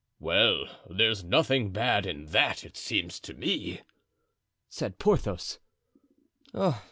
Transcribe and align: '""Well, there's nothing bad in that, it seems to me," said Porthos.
'""Well, 0.19 0.65
there's 0.89 1.23
nothing 1.23 1.71
bad 1.71 2.07
in 2.07 2.25
that, 2.31 2.63
it 2.63 2.75
seems 2.75 3.19
to 3.19 3.35
me," 3.35 3.81
said 4.67 4.97
Porthos. 4.97 5.59